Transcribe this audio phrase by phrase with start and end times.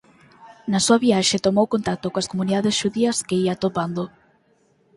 [0.71, 4.03] Na súa viaxe tomou contacto coas comunidades xudías que ía atopando.